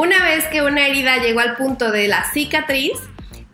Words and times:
Una 0.00 0.24
vez 0.24 0.46
que 0.46 0.62
una 0.62 0.86
herida 0.86 1.18
llegó 1.18 1.40
al 1.40 1.58
punto 1.58 1.92
de 1.92 2.08
la 2.08 2.24
cicatriz, 2.32 2.98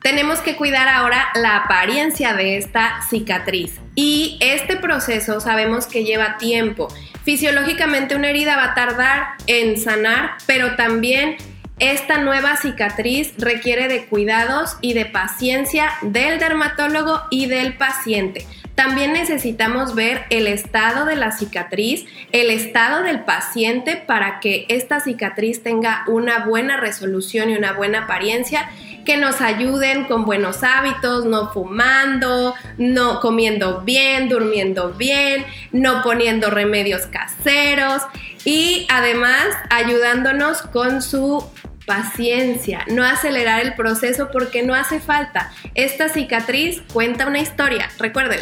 tenemos 0.01 0.39
que 0.39 0.55
cuidar 0.55 0.87
ahora 0.87 1.27
la 1.35 1.57
apariencia 1.57 2.35
de 2.35 2.57
esta 2.57 3.03
cicatriz. 3.11 3.81
Y 3.97 4.39
este 4.41 4.77
proceso 4.77 5.41
sabemos 5.41 5.89
que 5.89 6.05
lleva 6.05 6.39
tiempo. 6.39 6.87
Fisiológicamente 7.25 8.15
una 8.15 8.31
herida 8.31 8.55
va 8.55 8.67
a 8.67 8.75
tardar 8.77 9.27
en 9.49 9.77
sanar, 9.77 10.37
pero 10.47 10.77
también 10.77 11.37
esta 11.81 12.19
nueva 12.19 12.57
cicatriz 12.57 13.35
requiere 13.39 13.89
de 13.89 14.07
cuidados 14.07 14.77
y 14.81 14.93
de 14.93 15.05
paciencia 15.05 15.95
del 16.01 16.39
dermatólogo 16.39 17.23
y 17.29 17.47
del 17.47 17.77
paciente. 17.77 18.47
También 18.77 19.15
necesitamos 19.15 19.95
ver 19.95 20.27
el 20.29 20.47
estado 20.47 21.07
de 21.07 21.17
la 21.17 21.33
cicatriz, 21.33 22.05
el 22.31 22.51
estado 22.51 23.03
del 23.03 23.25
paciente 23.25 23.97
para 23.97 24.39
que 24.39 24.67
esta 24.69 25.01
cicatriz 25.01 25.63
tenga 25.63 26.05
una 26.07 26.45
buena 26.45 26.77
resolución 26.77 27.49
y 27.49 27.57
una 27.57 27.73
buena 27.73 28.05
apariencia 28.05 28.69
que 29.07 29.17
nos 29.17 29.41
ayuden 29.41 30.05
con 30.05 30.27
buenos 30.27 30.63
hábitos, 30.63 31.25
no 31.25 31.53
fumando, 31.53 32.55
no 32.77 33.21
comiendo 33.21 33.81
bien, 33.81 34.29
durmiendo 34.29 34.93
bien, 34.93 35.47
no 35.73 36.03
poniendo 36.03 36.51
remedios 36.51 37.07
caseros 37.07 38.03
y 38.45 38.87
además 38.91 39.47
ayudándonos 39.71 40.61
con 40.61 41.01
su 41.01 41.43
paciencia, 41.87 42.85
no 42.89 43.05
acelerar 43.05 43.63
el 43.63 43.75
proceso 43.75 44.29
porque 44.33 44.63
no 44.63 44.75
hace 44.75 45.01
falta. 45.01 45.53
Esta 45.75 46.09
cicatriz 46.09 46.83
cuenta 46.93 47.27
una 47.27 47.39
historia, 47.39 47.89
recuerden. 47.99 48.41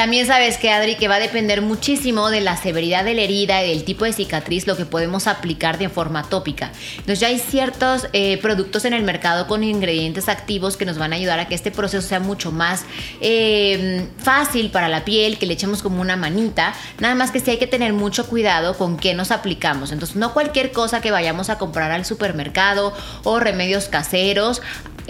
También 0.00 0.26
sabes 0.26 0.56
que 0.56 0.70
Adri, 0.70 0.94
que 0.94 1.08
va 1.08 1.16
a 1.16 1.20
depender 1.20 1.60
muchísimo 1.60 2.30
de 2.30 2.40
la 2.40 2.56
severidad 2.56 3.04
de 3.04 3.12
la 3.12 3.20
herida 3.20 3.62
y 3.62 3.68
del 3.68 3.84
tipo 3.84 4.06
de 4.06 4.14
cicatriz 4.14 4.66
lo 4.66 4.74
que 4.74 4.86
podemos 4.86 5.26
aplicar 5.26 5.76
de 5.76 5.90
forma 5.90 6.22
tópica. 6.22 6.72
Entonces 6.92 7.20
ya 7.20 7.26
hay 7.26 7.38
ciertos 7.38 8.06
eh, 8.14 8.38
productos 8.38 8.86
en 8.86 8.94
el 8.94 9.02
mercado 9.02 9.46
con 9.46 9.62
ingredientes 9.62 10.30
activos 10.30 10.78
que 10.78 10.86
nos 10.86 10.96
van 10.96 11.12
a 11.12 11.16
ayudar 11.16 11.38
a 11.38 11.48
que 11.48 11.54
este 11.54 11.70
proceso 11.70 12.08
sea 12.08 12.18
mucho 12.18 12.50
más 12.50 12.86
eh, 13.20 14.06
fácil 14.16 14.70
para 14.70 14.88
la 14.88 15.04
piel, 15.04 15.36
que 15.36 15.44
le 15.44 15.52
echemos 15.52 15.82
como 15.82 16.00
una 16.00 16.16
manita. 16.16 16.72
Nada 16.98 17.14
más 17.14 17.30
que 17.30 17.38
sí 17.38 17.50
hay 17.50 17.58
que 17.58 17.66
tener 17.66 17.92
mucho 17.92 18.26
cuidado 18.26 18.78
con 18.78 18.96
qué 18.96 19.12
nos 19.12 19.30
aplicamos. 19.30 19.92
Entonces 19.92 20.16
no 20.16 20.32
cualquier 20.32 20.72
cosa 20.72 21.02
que 21.02 21.10
vayamos 21.10 21.50
a 21.50 21.58
comprar 21.58 21.90
al 21.90 22.06
supermercado 22.06 22.94
o 23.24 23.38
remedios 23.38 23.88
caseros 23.88 24.62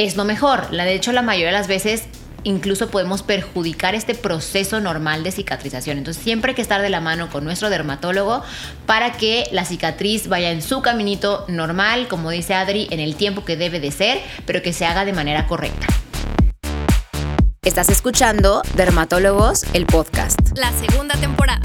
es 0.05 0.17
lo 0.17 0.25
mejor. 0.25 0.70
De 0.70 0.95
hecho, 0.95 1.12
la 1.12 1.23
mayoría 1.23 1.48
de 1.48 1.53
las 1.53 1.69
veces 1.69 2.05
incluso 2.44 2.91
podemos 2.91 3.22
perjudicar 3.22 3.94
este 3.94 4.14
proceso 4.14 4.80
normal 4.80 5.22
de 5.22 5.33
cicatrización. 5.33 5.98
Entonces 5.98 6.22
siempre 6.22 6.50
hay 6.50 6.55
que 6.55 6.62
estar 6.62 6.83
de 6.83 6.91
la 6.91 7.00
mano 7.00 7.30
con 7.30 7.44
nuestro 7.44 7.70
dermatólogo 7.70 8.42
para 8.86 9.12
que 9.12 9.48
la 9.52 9.64
cicatriz 9.64 10.28
vaya 10.28 10.50
en 10.50 10.62
su 10.62 10.83
caminito 10.83 11.44
normal, 11.48 12.08
como 12.08 12.30
dice 12.30 12.55
Adri, 12.55 12.88
en 12.91 13.00
el 13.00 13.16
tiempo 13.16 13.44
que 13.44 13.56
debe 13.56 13.80
de 13.80 13.91
ser, 13.91 14.20
pero 14.46 14.62
que 14.62 14.72
se 14.72 14.86
haga 14.86 15.05
de 15.05 15.12
manera 15.12 15.46
correcta. 15.46 15.86
Estás 17.62 17.91
escuchando 17.91 18.62
Dermatólogos, 18.74 19.64
el 19.74 19.84
podcast. 19.84 20.41
La 20.56 20.72
segunda 20.72 21.14
temporada. 21.16 21.61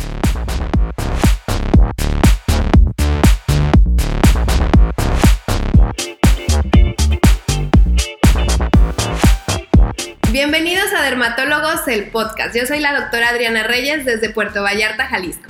Bienvenidos 10.47 10.93
a 10.95 11.01
Dermatólogos, 11.01 11.87
el 11.87 12.11
podcast. 12.11 12.55
Yo 12.55 12.67
soy 12.67 12.79
la 12.79 12.93
doctora 12.93 13.29
Adriana 13.29 13.63
Reyes 13.63 14.05
desde 14.05 14.29
Puerto 14.29 14.61
Vallarta, 14.61 15.07
Jalisco. 15.07 15.49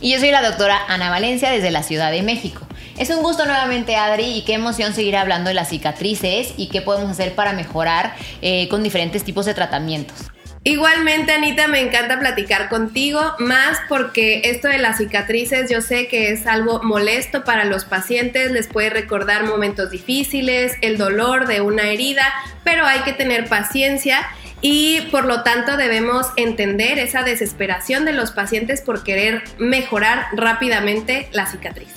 Y 0.00 0.12
yo 0.12 0.18
soy 0.18 0.32
la 0.32 0.42
doctora 0.42 0.80
Ana 0.88 1.10
Valencia 1.10 1.48
desde 1.48 1.70
la 1.70 1.84
Ciudad 1.84 2.10
de 2.10 2.22
México. 2.22 2.66
Es 2.98 3.10
un 3.10 3.22
gusto 3.22 3.46
nuevamente, 3.46 3.94
Adri, 3.94 4.24
y 4.24 4.42
qué 4.42 4.54
emoción 4.54 4.94
seguir 4.94 5.16
hablando 5.16 5.46
de 5.46 5.54
las 5.54 5.68
cicatrices 5.68 6.54
y 6.56 6.70
qué 6.70 6.82
podemos 6.82 7.08
hacer 7.08 7.36
para 7.36 7.52
mejorar 7.52 8.16
eh, 8.40 8.66
con 8.68 8.82
diferentes 8.82 9.22
tipos 9.22 9.46
de 9.46 9.54
tratamientos. 9.54 10.31
Igualmente, 10.64 11.32
Anita, 11.32 11.66
me 11.66 11.80
encanta 11.80 12.20
platicar 12.20 12.68
contigo, 12.68 13.34
más 13.40 13.80
porque 13.88 14.42
esto 14.44 14.68
de 14.68 14.78
las 14.78 14.98
cicatrices 14.98 15.68
yo 15.68 15.80
sé 15.80 16.06
que 16.06 16.30
es 16.30 16.46
algo 16.46 16.80
molesto 16.84 17.42
para 17.42 17.64
los 17.64 17.84
pacientes, 17.84 18.52
les 18.52 18.68
puede 18.68 18.88
recordar 18.88 19.42
momentos 19.42 19.90
difíciles, 19.90 20.76
el 20.80 20.98
dolor 20.98 21.48
de 21.48 21.62
una 21.62 21.90
herida, 21.90 22.32
pero 22.62 22.86
hay 22.86 23.00
que 23.00 23.12
tener 23.12 23.48
paciencia 23.48 24.24
y 24.60 25.00
por 25.10 25.24
lo 25.24 25.42
tanto 25.42 25.76
debemos 25.76 26.28
entender 26.36 27.00
esa 27.00 27.24
desesperación 27.24 28.04
de 28.04 28.12
los 28.12 28.30
pacientes 28.30 28.82
por 28.82 29.02
querer 29.02 29.42
mejorar 29.58 30.26
rápidamente 30.32 31.28
la 31.32 31.46
cicatriz. 31.46 31.88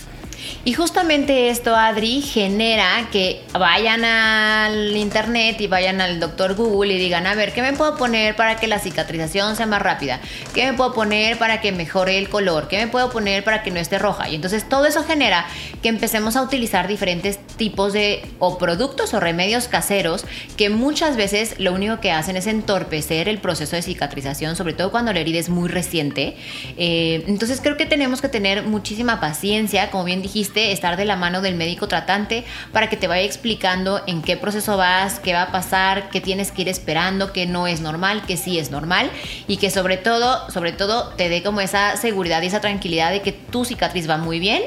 Y 0.64 0.74
justamente 0.74 1.50
esto, 1.50 1.76
Adri, 1.76 2.22
genera 2.22 3.08
que 3.12 3.42
vayan 3.54 4.04
al 4.04 4.96
internet 4.96 5.60
y 5.62 5.68
vayan 5.68 6.02
al 6.02 6.20
doctor 6.20 6.56
Google 6.56 6.94
y 6.94 6.98
digan, 6.98 7.28
a 7.28 7.36
ver, 7.36 7.54
¿qué 7.54 7.62
me 7.62 7.74
puedo 7.74 7.96
poner 7.98 8.36
para 8.36 8.56
que 8.56 8.68
la 8.68 8.80
cicatrización 8.80 9.56
sea 9.56 9.66
más 9.66 9.82
rápida? 9.82 10.20
¿Qué 10.54 10.66
me 10.66 10.74
puedo 10.78 10.94
poner 10.94 11.38
para 11.38 11.62
que 11.62 11.72
mejore 11.72 12.18
el 12.18 12.30
color? 12.30 12.68
¿Qué 12.68 12.78
me 12.78 12.88
puedo 12.88 13.10
poner 13.10 13.44
para 13.44 13.64
que 13.64 13.72
no 13.72 13.80
esté 13.80 14.00
roja? 14.00 14.30
Y 14.30 14.36
entonces 14.36 14.68
todo 14.68 14.86
eso 14.86 15.04
genera 15.04 15.46
que 15.82 15.90
empecemos 15.90 16.36
a 16.36 16.42
utilizar 16.42 16.88
diferentes 16.88 17.40
tipos 17.58 17.94
de 17.94 18.26
o 18.40 18.58
productos 18.58 19.14
o 19.14 19.20
remedios 19.20 19.68
caseros 19.68 20.26
que 20.58 20.70
muchas 20.70 21.16
veces 21.16 21.56
lo 21.60 21.74
único 21.74 22.00
que 22.00 22.12
hacen 22.12 22.38
es 22.38 22.48
entorpecer 22.48 23.30
el 23.30 23.40
proceso 23.40 23.76
de 23.76 23.82
cicatrización, 23.82 24.56
sobre 24.56 24.74
todo 24.74 24.92
cuando 24.92 25.14
la 25.14 25.20
herida 25.20 25.40
es 25.40 25.50
muy 25.50 25.70
reciente. 25.70 26.36
Eh, 26.78 27.24
entonces 27.28 27.62
creo 27.62 27.78
que 27.78 27.86
tenemos 27.86 28.22
que 28.22 28.30
tener 28.30 28.64
muchísima 28.64 29.20
paciencia, 29.20 29.92
como 29.92 30.04
bien 30.04 30.22
estar 30.42 30.98
de 30.98 31.06
la 31.06 31.16
mano 31.16 31.42
del 31.42 31.56
médico 31.56 31.88
tratante 31.88 32.44
para 32.72 32.90
que 32.90 32.98
te 32.98 33.08
vaya 33.08 33.24
explicando 33.24 34.02
en 34.08 34.22
qué 34.22 34.38
proceso 34.38 34.78
vas, 34.78 35.20
qué 35.20 35.34
va 35.34 35.44
a 35.44 35.52
pasar, 35.52 36.10
qué 36.10 36.22
tienes 36.22 36.52
que 36.52 36.64
ir 36.64 36.70
esperando, 36.70 37.34
qué 37.34 37.46
no 37.46 37.68
es 37.68 37.82
normal, 37.82 38.24
qué 38.28 38.38
sí 38.38 38.60
es 38.60 38.72
normal 38.72 39.10
y 39.48 39.58
que 39.58 39.70
sobre 39.70 39.98
todo, 39.98 40.50
sobre 40.50 40.72
todo 40.72 41.10
te 41.16 41.30
dé 41.30 41.44
como 41.44 41.62
esa 41.62 41.98
seguridad 41.98 42.42
y 42.42 42.48
esa 42.48 42.62
tranquilidad 42.62 43.12
de 43.12 43.22
que 43.22 43.32
tu 43.32 43.66
cicatriz 43.66 44.10
va 44.10 44.18
muy 44.18 44.40
bien, 44.40 44.64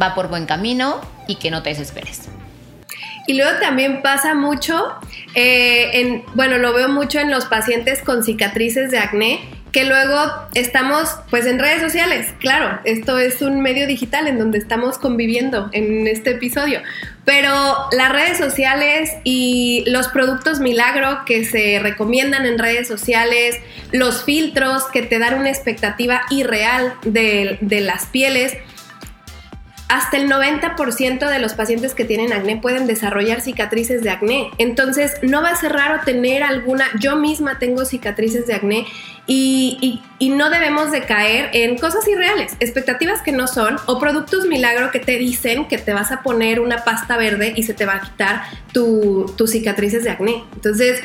va 0.00 0.14
por 0.14 0.28
buen 0.28 0.46
camino 0.46 1.00
y 1.28 1.36
que 1.36 1.50
no 1.50 1.62
te 1.62 1.70
desesperes. 1.70 2.28
Y 3.26 3.34
luego 3.34 3.58
también 3.58 4.02
pasa 4.02 4.34
mucho, 4.34 4.94
eh, 5.34 5.90
en, 5.94 6.24
bueno, 6.34 6.58
lo 6.58 6.74
veo 6.74 6.88
mucho 6.88 7.18
en 7.20 7.30
los 7.30 7.46
pacientes 7.46 8.02
con 8.02 8.22
cicatrices 8.22 8.90
de 8.90 8.98
acné, 8.98 9.40
que 9.74 9.84
luego 9.84 10.16
estamos 10.54 11.16
pues 11.30 11.46
en 11.46 11.58
redes 11.58 11.82
sociales, 11.82 12.32
claro, 12.38 12.78
esto 12.84 13.18
es 13.18 13.42
un 13.42 13.60
medio 13.60 13.88
digital 13.88 14.28
en 14.28 14.38
donde 14.38 14.56
estamos 14.56 14.98
conviviendo 14.98 15.68
en 15.72 16.06
este 16.06 16.30
episodio, 16.30 16.80
pero 17.24 17.50
las 17.90 18.12
redes 18.12 18.38
sociales 18.38 19.10
y 19.24 19.82
los 19.88 20.06
productos 20.06 20.60
milagro 20.60 21.24
que 21.26 21.44
se 21.44 21.80
recomiendan 21.80 22.46
en 22.46 22.56
redes 22.56 22.86
sociales, 22.86 23.56
los 23.90 24.22
filtros 24.22 24.84
que 24.92 25.02
te 25.02 25.18
dan 25.18 25.40
una 25.40 25.50
expectativa 25.50 26.22
irreal 26.30 26.94
de, 27.02 27.58
de 27.60 27.80
las 27.80 28.06
pieles, 28.06 28.56
hasta 29.88 30.16
el 30.16 30.30
90% 30.30 31.28
de 31.28 31.38
los 31.38 31.54
pacientes 31.54 31.94
que 31.94 32.04
tienen 32.04 32.32
acné 32.32 32.56
pueden 32.56 32.86
desarrollar 32.86 33.40
cicatrices 33.40 34.02
de 34.02 34.10
acné. 34.10 34.50
Entonces, 34.58 35.14
no 35.22 35.42
va 35.42 35.50
a 35.50 35.56
ser 35.56 35.72
raro 35.72 36.00
tener 36.04 36.42
alguna, 36.42 36.86
yo 36.98 37.16
misma 37.16 37.58
tengo 37.58 37.84
cicatrices 37.84 38.46
de 38.46 38.54
acné 38.54 38.86
y, 39.26 40.02
no 40.20 40.50
debemos 40.50 40.90
de 40.90 41.02
caer 41.02 41.50
en 41.52 41.78
cosas 41.78 42.08
irreales, 42.08 42.56
expectativas 42.58 43.22
que 43.22 43.30
no 43.30 43.46
son 43.46 43.76
o 43.86 44.00
productos 44.00 44.46
milagro 44.46 44.90
que 44.90 44.98
te 44.98 45.16
dicen 45.18 45.66
que 45.66 45.78
te 45.78 45.92
vas 45.92 46.10
a 46.10 46.22
poner 46.22 46.60
una 46.60 46.82
pasta 46.82 47.16
verde 47.16 47.52
y 47.54 47.62
se 47.62 47.74
te 47.74 47.86
va 47.86 47.94
a 47.94 48.00
quitar 48.00 48.42
tus 48.72 49.50
cicatrices 49.50 50.02
de 50.02 50.10
acné. 50.10 50.42
Entonces, 50.54 51.02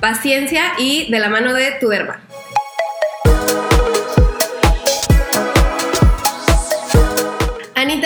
paciencia 0.00 0.62
y 0.78 1.10
de 1.10 1.18
la 1.18 1.28
mano 1.28 1.52
de 1.52 1.72
tu 1.72 1.88
derma. 1.88 2.20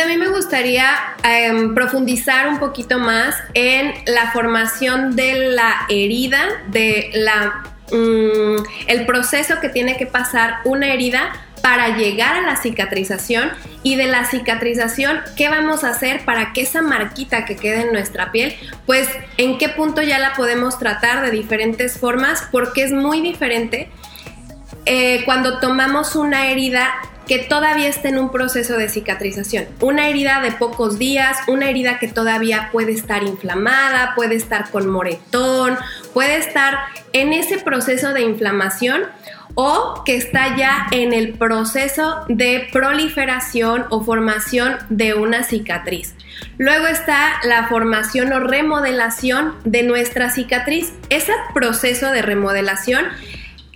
A 0.02 0.06
mí 0.06 0.16
me 0.16 0.28
gustaría 0.28 0.88
em, 1.22 1.74
profundizar 1.74 2.48
un 2.48 2.58
poquito 2.58 2.98
más 2.98 3.36
en 3.54 3.94
la 4.06 4.32
formación 4.32 5.14
de 5.14 5.50
la 5.50 5.86
herida, 5.88 6.42
de 6.68 7.10
la, 7.14 7.62
mm, 7.92 8.64
el 8.88 9.06
proceso 9.06 9.60
que 9.60 9.68
tiene 9.68 9.96
que 9.96 10.06
pasar 10.06 10.56
una 10.64 10.92
herida 10.92 11.32
para 11.62 11.96
llegar 11.96 12.36
a 12.36 12.42
la 12.42 12.56
cicatrización. 12.56 13.50
Y 13.82 13.96
de 13.96 14.06
la 14.06 14.24
cicatrización, 14.24 15.20
¿qué 15.36 15.48
vamos 15.48 15.84
a 15.84 15.90
hacer 15.90 16.24
para 16.24 16.52
que 16.52 16.62
esa 16.62 16.82
marquita 16.82 17.44
que 17.44 17.56
quede 17.56 17.82
en 17.82 17.92
nuestra 17.92 18.32
piel, 18.32 18.54
pues 18.86 19.08
en 19.36 19.58
qué 19.58 19.68
punto 19.68 20.02
ya 20.02 20.18
la 20.18 20.34
podemos 20.34 20.78
tratar 20.78 21.22
de 21.22 21.30
diferentes 21.30 21.98
formas, 21.98 22.48
porque 22.50 22.82
es 22.82 22.92
muy 22.92 23.20
diferente 23.20 23.90
eh, 24.86 25.22
cuando 25.24 25.60
tomamos 25.60 26.16
una 26.16 26.50
herida 26.50 26.92
que 27.26 27.38
todavía 27.38 27.88
está 27.88 28.08
en 28.08 28.18
un 28.18 28.30
proceso 28.30 28.76
de 28.76 28.88
cicatrización. 28.88 29.66
Una 29.80 30.08
herida 30.08 30.40
de 30.40 30.52
pocos 30.52 30.98
días, 30.98 31.38
una 31.46 31.68
herida 31.68 31.98
que 31.98 32.08
todavía 32.08 32.68
puede 32.72 32.92
estar 32.92 33.22
inflamada, 33.22 34.14
puede 34.14 34.34
estar 34.34 34.70
con 34.70 34.88
moretón, 34.88 35.76
puede 36.12 36.36
estar 36.36 36.78
en 37.12 37.32
ese 37.32 37.58
proceso 37.58 38.12
de 38.12 38.22
inflamación 38.22 39.02
o 39.54 40.02
que 40.04 40.16
está 40.16 40.56
ya 40.56 40.86
en 40.90 41.12
el 41.12 41.34
proceso 41.34 42.24
de 42.28 42.68
proliferación 42.72 43.86
o 43.90 44.02
formación 44.02 44.76
de 44.88 45.14
una 45.14 45.44
cicatriz. 45.44 46.14
Luego 46.58 46.86
está 46.86 47.34
la 47.44 47.68
formación 47.68 48.32
o 48.32 48.40
remodelación 48.40 49.54
de 49.64 49.84
nuestra 49.84 50.30
cicatriz. 50.30 50.92
Ese 51.08 51.32
proceso 51.54 52.10
de 52.10 52.22
remodelación 52.22 53.04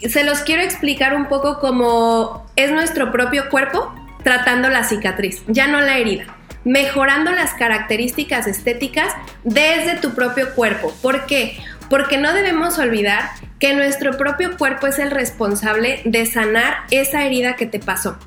se 0.06 0.24
los 0.24 0.40
quiero 0.40 0.62
explicar 0.62 1.14
un 1.14 1.26
poco 1.26 1.58
como 1.58 2.46
es 2.56 2.70
nuestro 2.70 3.10
propio 3.10 3.48
cuerpo 3.48 3.94
tratando 4.22 4.68
la 4.68 4.84
cicatriz, 4.84 5.42
ya 5.46 5.66
no 5.68 5.80
la 5.80 5.98
herida, 5.98 6.36
mejorando 6.64 7.30
las 7.32 7.54
características 7.54 8.46
estéticas 8.46 9.12
desde 9.44 9.96
tu 9.96 10.14
propio 10.14 10.54
cuerpo. 10.54 10.92
¿Por 11.02 11.26
qué? 11.26 11.58
Porque 11.88 12.18
no 12.18 12.32
debemos 12.32 12.78
olvidar 12.78 13.30
que 13.58 13.74
nuestro 13.74 14.16
propio 14.16 14.56
cuerpo 14.56 14.86
es 14.86 14.98
el 14.98 15.10
responsable 15.10 16.02
de 16.04 16.26
sanar 16.26 16.78
esa 16.90 17.24
herida 17.24 17.56
que 17.56 17.66
te 17.66 17.78
pasó. 17.78 18.18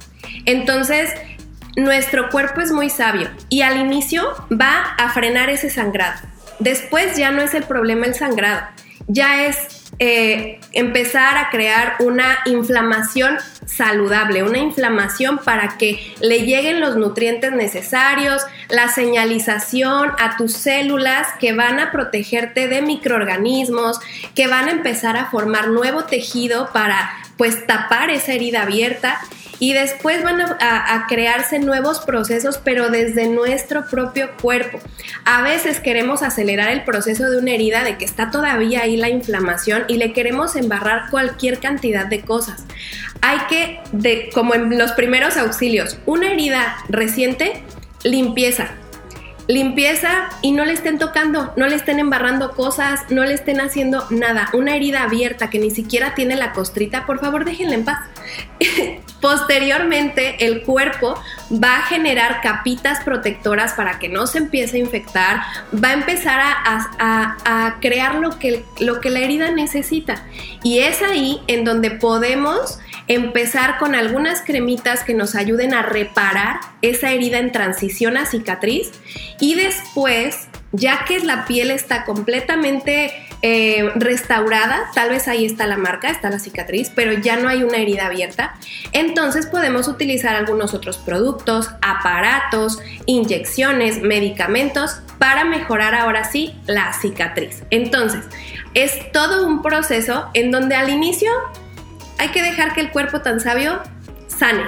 Entonces, 0.46 1.14
nuestro 1.76 2.30
cuerpo 2.30 2.62
es 2.62 2.72
muy 2.72 2.90
sabio 2.90 3.30
y 3.50 3.62
al 3.62 3.78
inicio 3.78 4.24
va 4.52 4.96
a 4.98 5.10
frenar 5.12 5.50
ese 5.50 5.70
sangrado. 5.70 6.20
Después 6.60 7.16
ya 7.18 7.32
no 7.32 7.42
es 7.42 7.54
el 7.54 7.64
problema 7.64 8.06
el 8.06 8.16
sangrado, 8.16 8.68
ya 9.08 9.46
es 9.46 9.81
eh, 10.04 10.60
empezar 10.72 11.38
a 11.38 11.52
crear 11.52 11.98
una 12.00 12.40
inflamación 12.48 13.38
saludable, 13.68 14.42
una 14.42 14.58
inflamación 14.58 15.38
para 15.38 15.78
que 15.78 16.16
le 16.22 16.40
lleguen 16.40 16.82
los 16.82 16.96
nutrientes 16.96 17.52
necesarios, 17.52 18.42
la 18.68 18.88
señalización 18.88 20.10
a 20.18 20.38
tus 20.38 20.54
células 20.54 21.28
que 21.40 21.54
van 21.54 21.80
a 21.80 21.92
protegerte 21.92 22.68
de 22.68 22.82
microorganismos, 22.82 24.00
que 24.34 24.48
van 24.48 24.70
a 24.70 24.72
empezar 24.72 25.18
a 25.18 25.30
formar 25.30 25.68
nuevo 25.68 26.06
tejido 26.06 26.72
para 26.74 27.12
pues 27.38 27.68
tapar 27.68 28.10
esa 28.10 28.34
herida 28.34 28.64
abierta 28.64 29.20
y 29.62 29.74
después 29.74 30.24
van 30.24 30.42
a, 30.42 31.06
crearse 31.08 31.60
nuevos 31.60 32.00
procesos, 32.00 32.58
pero 32.58 32.90
desde 32.90 33.28
nuestro 33.28 33.86
propio 33.86 34.32
cuerpo. 34.42 34.80
A 35.24 35.44
veces 35.44 35.80
queremos 35.80 36.24
acelerar 36.24 36.72
el 36.72 36.84
proceso 36.84 37.30
de 37.30 37.38
una 37.38 37.52
herida 37.52 37.84
de 37.84 37.96
que 37.96 38.04
está 38.04 38.32
todavía 38.32 38.82
ahí 38.82 38.98
la 38.98 39.10
inflamación 39.10 39.84
y 39.88 39.98
le 39.98 40.14
queremos 40.14 40.56
embarrar 40.56 41.12
cualquier 41.12 41.60
cantidad 41.60 42.08
de 42.08 42.22
cosas. 42.22 42.66
Hay 43.22 43.38
que, 43.50 43.80
de, 43.92 44.32
como 44.34 44.56
en 44.56 44.80
los 44.80 44.94
primeros 44.94 45.38
auxilios, 45.38 46.00
una 46.08 46.32
herida 46.32 46.78
reciente, 46.90 47.62
limpieza, 48.04 48.70
limpieza 49.48 50.30
y 50.42 50.54
no 50.54 50.66
le 50.66 50.74
estén 50.74 50.98
tocando, 50.98 51.54
no 51.56 51.68
le 51.68 51.76
estén 51.76 52.00
embarrando 52.00 52.54
cosas, 52.54 53.02
no 53.12 53.26
le 53.26 53.36
estén 53.36 53.62
haciendo 53.62 54.08
nada. 54.10 54.50
Una 54.54 54.76
herida 54.76 55.04
abierta 55.04 55.52
que 55.52 55.60
ni 55.60 55.70
siquiera 55.70 56.16
tiene 56.16 56.36
la 56.36 56.52
costrita, 56.52 57.06
por 57.06 57.20
favor 57.20 57.46
déjenla 57.46 57.76
en 57.76 57.86
paz. 57.86 58.00
Posteriormente, 59.22 60.46
el 60.46 60.64
cuerpo 60.64 61.22
va 61.52 61.78
a 61.78 61.82
generar 61.84 62.42
capitas 62.42 63.04
protectoras 63.04 63.74
para 63.74 64.00
que 64.00 64.10
no 64.10 64.26
se 64.26 64.40
empiece 64.40 64.78
a 64.78 64.80
infectar, 64.80 65.42
va 65.74 65.90
a 65.90 65.94
empezar 65.94 66.40
a, 66.42 67.78
crear 67.80 68.16
lo 68.16 68.38
que, 68.40 68.64
lo 68.80 69.00
que 69.00 69.10
la 69.10 69.20
herida 69.20 69.52
necesita. 69.52 70.26
Y 70.64 70.80
es 70.80 71.02
ahí 71.02 71.42
en 71.48 71.64
donde 71.64 71.92
podemos 71.92 72.80
empezar 73.08 73.78
con 73.78 73.94
algunas 73.96 74.42
cremitas 74.42 75.04
que 75.04 75.14
nos 75.14 75.36
ayuden 75.36 75.74
a 75.74 75.82
reparar 75.82 76.60
esa 76.82 77.12
herida 77.12 77.40
en 77.40 77.52
transición 77.52 78.18
a 78.18 78.26
cicatriz 78.26 78.92
y 79.40 79.56
después, 79.56 80.48
ya 80.72 81.06
que 81.06 81.20
la 81.20 81.46
piel 81.46 81.72
está 81.72 82.06
completamente 82.06 83.12
eh, 83.42 83.92
restaurada, 83.96 84.84
tal 84.94 85.10
vez 85.10 85.28
ahí 85.28 85.46
está 85.46 85.68
la 85.68 85.78
marca, 85.78 86.10
está 86.10 86.30
la 86.30 86.40
cicatriz, 86.40 86.92
pero 86.94 87.14
ya 87.14 87.38
no 87.38 87.50
hay 87.50 87.64
una 87.64 87.78
herida 87.78 88.06
abierta, 88.06 88.56
entonces 88.92 89.48
podemos 89.48 89.88
utilizar 89.88 90.36
algunos 90.36 90.74
otros 90.74 90.98
productos, 90.98 91.70
aparatos, 91.82 92.80
inyecciones, 93.06 94.02
medicamentos 94.02 95.02
para 95.18 95.44
mejorar 95.44 95.96
ahora 95.96 96.24
sí 96.24 96.56
la 96.68 96.94
cicatriz. 96.94 97.64
Entonces, 97.70 98.26
es 98.74 99.12
todo 99.12 99.46
un 99.46 99.62
proceso 99.62 100.30
en 100.34 100.52
donde 100.52 100.76
al 100.76 100.90
inicio 100.90 101.32
hay 102.18 102.30
que 102.30 102.42
dejar 102.42 102.74
que 102.74 102.82
el 102.82 102.92
cuerpo 102.92 103.22
tan 103.22 103.40
sabio 103.40 103.82
sane. 104.28 104.64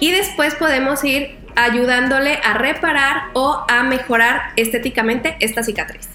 Y 0.00 0.10
después 0.10 0.54
podemos 0.54 1.04
ir 1.04 1.45
ayudándole 1.56 2.38
a 2.44 2.54
reparar 2.54 3.30
o 3.34 3.64
a 3.68 3.82
mejorar 3.82 4.52
estéticamente 4.56 5.36
esta 5.40 5.62
cicatriz. 5.62 6.08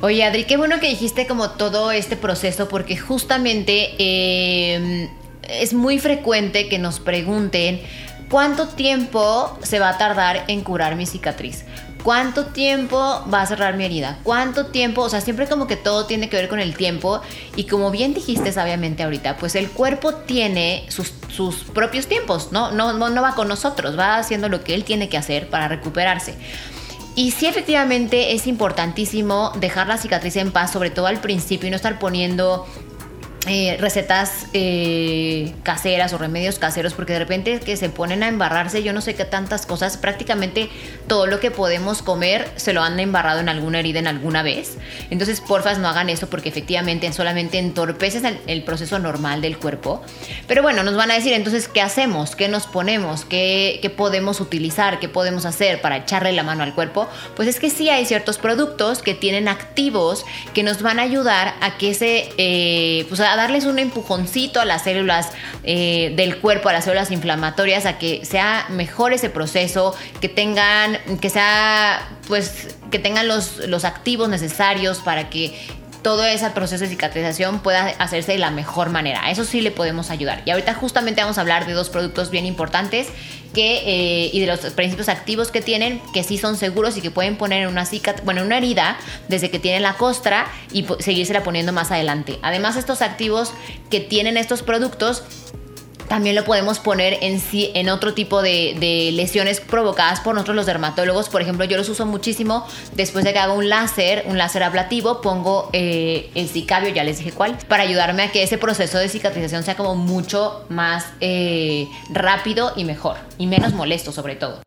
Oye, 0.00 0.24
Adri, 0.24 0.44
qué 0.44 0.56
bueno 0.56 0.80
que 0.80 0.88
dijiste 0.88 1.26
como 1.26 1.50
todo 1.50 1.90
este 1.90 2.16
proceso 2.16 2.68
porque 2.68 2.96
justamente 2.96 3.94
em, 3.98 5.08
es 5.42 5.74
muy 5.74 5.98
frecuente 5.98 6.68
que 6.68 6.78
nos 6.78 7.00
pregunten 7.00 7.80
cuánto 8.28 8.68
tiempo 8.68 9.58
se 9.62 9.78
va 9.80 9.90
a 9.90 9.98
tardar 9.98 10.44
en 10.48 10.62
curar 10.62 10.96
mi 10.96 11.04
cicatriz. 11.04 11.64
¿Cuánto 12.02 12.46
tiempo 12.46 13.24
va 13.32 13.42
a 13.42 13.46
cerrar 13.46 13.76
mi 13.76 13.84
herida? 13.84 14.18
¿Cuánto 14.22 14.66
tiempo? 14.66 15.02
O 15.02 15.08
sea, 15.08 15.20
siempre 15.20 15.46
como 15.46 15.66
que 15.66 15.76
todo 15.76 16.06
tiene 16.06 16.28
que 16.28 16.36
ver 16.36 16.48
con 16.48 16.60
el 16.60 16.74
tiempo. 16.76 17.20
Y 17.56 17.64
como 17.64 17.90
bien 17.90 18.14
dijiste 18.14 18.52
sabiamente 18.52 19.02
ahorita, 19.02 19.36
pues 19.36 19.54
el 19.56 19.68
cuerpo 19.68 20.14
tiene 20.14 20.86
sus, 20.88 21.10
propios 21.74 22.06
tiempos, 22.06 22.50
¿no? 22.52 22.70
No, 22.70 22.92
¿no? 22.92 23.10
no 23.10 23.22
va 23.22 23.34
con 23.34 23.48
nosotros, 23.48 23.98
va 23.98 24.16
haciendo 24.16 24.48
lo 24.48 24.64
que 24.64 24.74
él 24.74 24.84
tiene 24.84 25.08
que 25.08 25.18
hacer 25.18 25.48
para 25.50 25.68
recuperarse. 25.68 26.34
Y 27.14 27.32
sí, 27.32 27.46
efectivamente 27.46 28.32
es 28.34 28.46
importantísimo 28.46 29.52
dejar 29.56 29.88
la 29.88 29.98
cicatriz 29.98 30.36
en 30.36 30.52
paz, 30.52 30.72
sobre 30.72 30.90
todo 30.90 31.08
al 31.08 31.20
principio, 31.20 31.66
y 31.66 31.70
no 31.70 31.76
estar 31.76 31.98
poniendo 31.98 32.64
eh, 33.48 33.76
recetas 33.80 34.46
eh, 34.52 35.52
caseras 35.62 36.12
o 36.12 36.18
remedios 36.18 36.58
caseros, 36.58 36.94
porque 36.94 37.14
de 37.14 37.18
repente 37.20 37.60
que 37.60 37.76
se 37.76 37.88
ponen 37.88 38.22
a 38.22 38.28
embarrarse, 38.28 38.82
yo 38.82 38.92
no 38.92 39.00
sé 39.00 39.14
qué 39.14 39.24
tantas 39.24 39.66
cosas, 39.66 39.96
prácticamente 39.96 40.68
todo 41.06 41.26
lo 41.26 41.40
que 41.40 41.50
podemos 41.50 42.02
comer 42.02 42.48
se 42.56 42.72
lo 42.72 42.82
han 42.82 42.98
embarrado 43.00 43.40
en 43.40 43.48
alguna 43.48 43.80
herida 43.80 43.98
en 43.98 44.06
alguna 44.06 44.42
vez. 44.42 44.78
Entonces, 45.10 45.40
porfas, 45.40 45.78
no 45.78 45.88
hagan 45.88 46.10
eso 46.10 46.28
porque 46.28 46.48
efectivamente 46.48 47.12
solamente 47.12 47.58
entorpeces 47.58 48.22
el, 48.46 48.62
proceso 48.62 48.98
normal 48.98 49.40
del 49.40 49.58
cuerpo. 49.58 50.02
Pero 50.46 50.62
bueno, 50.62 50.82
nos 50.82 50.96
van 50.96 51.10
a 51.10 51.14
decir 51.14 51.32
entonces 51.32 51.68
qué 51.68 51.80
hacemos, 51.80 52.36
qué 52.36 52.48
nos 52.48 52.66
ponemos, 52.66 53.24
qué, 53.24 53.78
qué 53.80 53.90
podemos 53.90 54.40
utilizar, 54.40 54.98
qué 54.98 55.08
podemos 55.08 55.46
hacer 55.46 55.80
para 55.80 55.96
echarle 55.96 56.32
la 56.32 56.42
mano 56.42 56.62
al 56.62 56.74
cuerpo. 56.74 57.08
Pues 57.36 57.48
es 57.48 57.60
que 57.60 57.70
sí 57.70 57.88
hay 57.88 58.04
ciertos 58.04 58.38
productos 58.38 59.02
que 59.02 59.14
tienen 59.14 59.48
activos 59.48 60.24
que 60.54 60.62
nos 60.62 60.82
van 60.82 60.98
a 60.98 61.02
ayudar 61.02 61.54
a 61.60 61.78
que 61.78 61.94
se, 61.94 62.28
eh, 62.36 63.06
pues 63.08 63.20
darles 63.38 63.64
un 63.64 63.78
empujoncito 63.78 64.60
a 64.60 64.66
las 64.66 64.82
células 64.82 65.30
eh, 65.64 66.12
del 66.16 66.38
cuerpo, 66.38 66.68
a 66.68 66.74
las 66.74 66.84
células 66.84 67.10
inflamatorias, 67.10 67.86
a 67.86 67.98
que 67.98 68.24
sea 68.24 68.66
mejor 68.68 69.12
ese 69.14 69.30
proceso, 69.30 69.94
que 70.20 70.28
tengan, 70.28 70.98
que 71.20 71.30
sea, 71.30 72.06
pues, 72.26 72.76
que 72.90 72.98
tengan 72.98 73.28
los, 73.28 73.58
los 73.66 73.84
activos 73.84 74.28
necesarios 74.28 74.98
para 74.98 75.30
que 75.30 75.58
todo 76.02 76.24
ese 76.24 76.48
proceso 76.50 76.84
de 76.84 76.90
cicatrización 76.90 77.60
pueda 77.60 77.88
hacerse 77.98 78.32
de 78.32 78.38
la 78.38 78.50
mejor 78.50 78.90
manera. 78.90 79.30
Eso 79.30 79.44
sí 79.44 79.60
le 79.60 79.70
podemos 79.70 80.10
ayudar. 80.10 80.42
Y 80.44 80.50
ahorita 80.50 80.74
justamente 80.74 81.20
vamos 81.20 81.38
a 81.38 81.40
hablar 81.40 81.66
de 81.66 81.72
dos 81.72 81.90
productos 81.90 82.30
bien 82.30 82.46
importantes 82.46 83.08
que, 83.54 83.82
eh, 83.84 84.30
y 84.32 84.40
de 84.40 84.46
los 84.46 84.60
principios 84.60 85.08
activos 85.08 85.50
que 85.50 85.60
tienen, 85.60 86.00
que 86.12 86.22
sí 86.22 86.38
son 86.38 86.56
seguros 86.56 86.96
y 86.96 87.00
que 87.00 87.10
pueden 87.10 87.36
poner 87.36 87.62
en 87.62 87.68
una 87.68 87.88
bueno, 88.24 88.42
una 88.42 88.58
herida 88.58 88.98
desde 89.28 89.50
que 89.50 89.58
tienen 89.58 89.82
la 89.82 89.94
costra 89.94 90.46
y 90.72 90.86
seguírsela 91.00 91.42
poniendo 91.42 91.72
más 91.72 91.90
adelante. 91.90 92.38
Además, 92.42 92.76
estos 92.76 93.02
activos 93.02 93.52
que 93.90 94.00
tienen 94.00 94.36
estos 94.36 94.62
productos 94.62 95.24
también 96.08 96.34
lo 96.34 96.44
podemos 96.44 96.78
poner 96.78 97.18
en, 97.20 97.40
en 97.52 97.88
otro 97.88 98.14
tipo 98.14 98.42
de, 98.42 99.10
lesiones 99.12 99.60
provocadas 99.60 100.20
por 100.20 100.34
nosotros 100.34 100.56
los 100.56 100.66
dermatólogos. 100.66 101.28
Por 101.28 101.42
ejemplo, 101.42 101.64
yo 101.64 101.76
los 101.76 101.88
uso 101.88 102.06
muchísimo 102.06 102.66
después 102.94 103.24
de 103.24 103.32
que 103.32 103.38
hago 103.38 103.54
un 103.54 103.68
láser, 103.68 104.24
un 104.26 104.38
láser 104.38 104.62
ablativo, 104.62 105.20
pongo 105.20 105.70
eh, 105.72 106.30
el 106.34 106.48
cicabio, 106.48 106.88
ya 106.90 107.04
les 107.04 107.18
dije 107.18 107.32
cuál, 107.32 107.58
para 107.68 107.82
ayudarme 107.82 108.22
a 108.24 108.32
que 108.32 108.42
ese 108.42 108.58
proceso 108.58 108.98
de 108.98 109.08
cicatrización 109.08 109.62
sea 109.62 109.76
como 109.76 109.94
mucho 109.94 110.64
más 110.68 111.06
eh, 111.20 111.86
rápido 112.10 112.72
y 112.76 112.84
mejor, 112.84 113.16
y 113.38 113.46
menos 113.46 113.72
molesto 113.72 114.12
sobre 114.12 114.36
todo. 114.36 114.62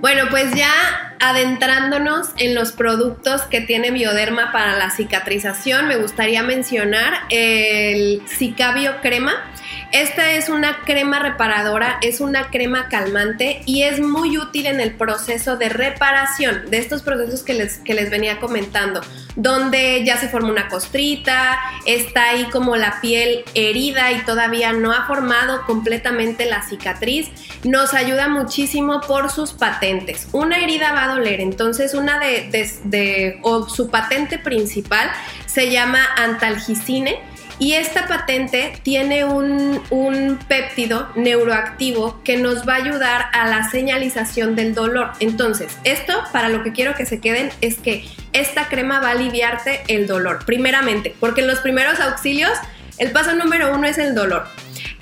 Bueno, 0.00 0.24
pues 0.30 0.52
ya 0.54 1.11
adentrándonos 1.22 2.30
en 2.36 2.56
los 2.56 2.72
productos 2.72 3.42
que 3.42 3.60
tiene 3.60 3.92
Bioderma 3.92 4.50
para 4.50 4.76
la 4.76 4.90
cicatrización, 4.90 5.86
me 5.86 5.96
gustaría 5.96 6.42
mencionar 6.42 7.12
el 7.30 8.22
Cicabio 8.26 9.00
Crema. 9.02 9.32
Esta 9.92 10.32
es 10.32 10.48
una 10.48 10.80
crema 10.84 11.18
reparadora, 11.18 11.98
es 12.00 12.20
una 12.20 12.48
crema 12.48 12.88
calmante 12.88 13.60
y 13.66 13.82
es 13.82 14.00
muy 14.00 14.38
útil 14.38 14.66
en 14.66 14.80
el 14.80 14.94
proceso 14.94 15.56
de 15.58 15.68
reparación 15.68 16.70
de 16.70 16.78
estos 16.78 17.02
procesos 17.02 17.42
que 17.42 17.52
les, 17.52 17.76
que 17.76 17.92
les 17.92 18.10
venía 18.10 18.40
comentando, 18.40 19.02
donde 19.36 20.02
ya 20.04 20.16
se 20.16 20.28
forma 20.28 20.48
una 20.48 20.68
costrita, 20.68 21.58
está 21.84 22.30
ahí 22.30 22.44
como 22.50 22.76
la 22.76 23.02
piel 23.02 23.44
herida 23.54 24.12
y 24.12 24.24
todavía 24.24 24.72
no 24.72 24.92
ha 24.92 25.06
formado 25.06 25.66
completamente 25.66 26.46
la 26.46 26.62
cicatriz. 26.62 27.28
Nos 27.64 27.92
ayuda 27.92 28.28
muchísimo 28.28 29.02
por 29.02 29.30
sus 29.30 29.52
patentes. 29.52 30.26
Una 30.32 30.58
herida 30.58 30.92
va 30.92 31.04
a 31.04 31.14
doler, 31.14 31.40
entonces 31.40 31.92
una 31.92 32.18
de, 32.18 32.48
de 32.84 33.38
o 33.42 33.68
su 33.68 33.90
patente 33.90 34.38
principal 34.38 35.10
se 35.46 35.70
llama 35.70 36.00
antalgicine 36.16 37.20
y 37.58 37.74
esta 37.74 38.06
patente 38.06 38.72
tiene 38.82 39.24
un, 39.24 39.82
un, 39.90 40.38
péptido 40.48 41.08
neuroactivo 41.14 42.22
que 42.24 42.36
nos 42.36 42.66
va 42.66 42.74
a 42.74 42.76
ayudar 42.76 43.26
a 43.32 43.46
la 43.48 43.68
señalización 43.70 44.56
del 44.56 44.74
dolor. 44.74 45.12
Entonces, 45.20 45.76
esto 45.84 46.14
para 46.32 46.48
lo 46.48 46.62
que 46.62 46.72
quiero 46.72 46.94
que 46.94 47.06
se 47.06 47.20
queden 47.20 47.50
es 47.60 47.78
que 47.78 48.04
esta 48.32 48.68
crema 48.68 49.00
va 49.00 49.08
a 49.08 49.12
aliviarte 49.12 49.82
el 49.88 50.06
dolor, 50.06 50.44
primeramente, 50.44 51.14
porque 51.20 51.42
en 51.42 51.46
los 51.46 51.60
primeros 51.60 52.00
auxilios 52.00 52.52
el 52.98 53.10
paso 53.10 53.34
número 53.34 53.74
uno 53.74 53.86
es 53.86 53.98
el 53.98 54.14
dolor. 54.14 54.46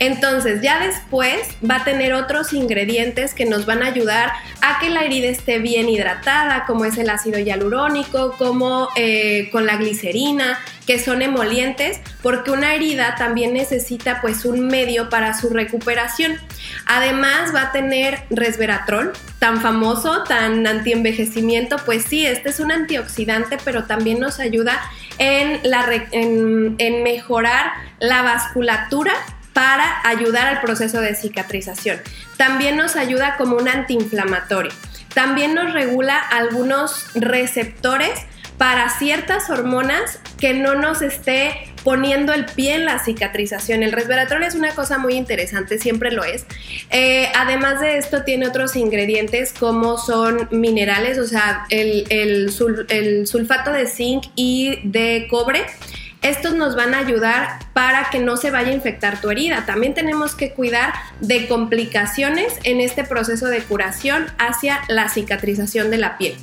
Entonces, 0.00 0.62
ya 0.62 0.80
después 0.80 1.42
va 1.62 1.76
a 1.76 1.85
tener 1.85 2.14
otros 2.14 2.54
ingredientes 2.54 3.35
que 3.35 3.45
nos 3.45 3.66
van 3.66 3.83
a 3.83 3.88
ayudar 3.88 4.33
a 4.62 4.80
que 4.80 4.88
la 4.88 5.04
herida 5.04 5.28
esté 5.28 5.59
bien 5.59 5.90
hidratada, 5.90 6.64
como 6.66 6.87
es 6.87 6.97
el 6.97 7.11
ácido 7.11 7.38
hialurónico, 7.38 8.35
como 8.38 8.88
eh, 8.97 9.50
con 9.52 9.66
la 9.66 9.76
glicerina, 9.76 10.59
que 10.87 10.99
son 10.99 11.21
emolientes, 11.21 12.00
porque 12.23 12.50
una 12.50 12.75
herida 12.75 13.14
también 13.16 13.52
necesita 13.52 14.23
pues 14.23 14.47
un 14.47 14.69
medio 14.69 15.11
para 15.11 15.38
su 15.38 15.50
recuperación. 15.50 16.38
Además 16.87 17.54
va 17.54 17.64
a 17.64 17.73
tener 17.73 18.23
resveratrol, 18.30 19.12
tan 19.38 19.61
famoso, 19.61 20.25
tan 20.25 20.66
antienvejecimiento, 20.66 21.76
pues 21.85 22.04
sí, 22.04 22.25
este 22.25 22.49
es 22.49 22.59
un 22.59 22.73
antioxidante, 22.73 23.59
pero 23.66 23.85
también 23.85 24.19
nos 24.19 24.40
ayuda 24.40 24.80
en, 25.19 25.61
la, 25.62 25.87
en 26.11 27.02
mejorar 27.02 27.73
la 27.99 28.23
vasculatura 28.23 29.12
para 29.61 30.00
ayudar 30.05 30.47
al 30.47 30.62
proceso 30.62 31.02
de 31.02 31.14
cicatrización. 31.14 32.00
También 32.38 32.79
nos 32.79 32.97
ayuda 32.97 33.37
como 33.37 33.57
un 33.57 33.69
antiinflamatorio. 33.69 34.73
También 35.12 35.55
nos 35.55 35.75
regula 35.75 36.19
algunos 36.19 37.12
receptores 37.14 38.09
para 38.57 38.88
ciertas 38.88 39.50
hormonas 39.50 40.19
que 40.38 40.55
no 40.55 40.76
nos 40.76 41.02
esté 41.02 41.75
poniendo 41.85 42.33
el 42.33 42.47
pie 42.47 42.76
en 42.76 42.87
la 42.87 43.00
cicatrización. 43.00 43.83
El 43.83 43.93
resveratrol 43.93 44.45
es 44.45 44.55
una 44.55 44.75
cosa 44.75 44.97
muy 44.97 45.12
interesante, 45.12 45.79
siempre 45.79 46.11
lo 46.11 46.25
es. 46.25 46.47
Eh, 46.88 47.31
además 47.37 47.83
de 47.83 47.99
esto, 47.99 48.23
tiene 48.23 48.49
otros 48.49 48.76
ingredientes 48.76 49.52
como 49.52 49.99
son 49.99 50.49
minerales, 50.50 51.19
o 51.19 51.26
sea, 51.26 51.67
el 51.69 52.50
sulfato 52.50 53.73
de 53.73 53.87
zinc 53.87 54.25
y 54.37 54.79
de 54.85 55.26
cobre 55.29 55.67
estos 56.22 56.54
nos 56.54 56.76
van 56.76 56.94
a 56.94 56.98
ayudar 56.98 57.58
para 57.72 58.10
que 58.10 58.18
no 58.18 58.36
se 58.36 58.50
vaya 58.50 58.68
a 58.68 58.74
infectar 58.74 59.20
tu 59.20 59.30
herida. 59.30 59.64
También 59.66 59.94
tenemos 59.94 60.34
que 60.34 60.52
cuidar 60.52 60.92
de 61.20 61.48
complicaciones 61.48 62.54
en 62.64 62.80
este 62.80 63.04
proceso 63.04 63.46
de 63.46 63.60
curación 63.60 64.26
hacia 64.38 64.80
la 64.88 65.08
cicatrización 65.08 65.90
de 65.90 65.96
la 65.98 66.18
piel. 66.18 66.36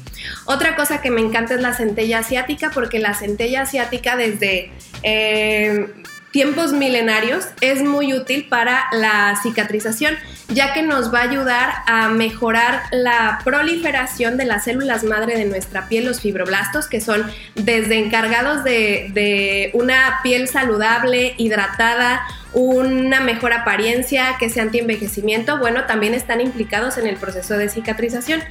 Otra 0.46 0.76
cosa 0.76 1.02
que 1.02 1.12
me 1.12 1.22
encanta 1.22 1.54
es 1.54 1.62
la 1.62 1.74
centella 1.74 2.20
asiática 2.20 2.72
porque 2.74 3.00
la 3.00 3.14
centella 3.14 3.62
asiática 3.62 4.16
desde... 4.16 4.72
Eh, 5.04 5.88
tiempos 6.32 6.74
milenarios 6.74 7.48
es 7.62 7.82
muy 7.82 8.14
útil 8.14 8.48
para 8.48 8.86
la 8.92 9.40
cicatrización, 9.42 10.16
ya 10.50 10.74
que 10.74 10.82
nos 10.82 11.14
va 11.14 11.20
a 11.20 11.24
ayudar 11.24 11.74
a 11.88 12.08
mejorar 12.10 12.84
la 12.92 13.40
proliferación 13.44 14.38
de 14.38 14.46
las 14.46 14.64
células 14.64 15.04
madre 15.04 15.38
de 15.38 15.46
nuestra 15.46 15.88
piel, 15.88 16.06
los 16.06 16.22
fibroblastos, 16.22 16.88
que 16.88 17.02
son 17.02 17.26
desde 17.56 17.98
encargados 18.00 18.64
de, 18.64 19.12
de 19.14 19.72
una 19.74 20.20
piel 20.24 20.48
saludable, 20.48 21.34
hidratada, 21.38 22.22
una 22.54 23.20
mejor 23.20 23.54
apariencia, 23.54 24.38
que 24.40 24.50
sea 24.50 24.64
anti-envejecimiento, 24.64 25.60
bueno, 25.60 25.86
también 25.86 26.14
están 26.14 26.42
implicados 26.42 26.98
en 26.98 27.06
el 27.06 27.18
proceso 27.18 27.56
de 27.56 27.70
cicatrización. 27.70 28.42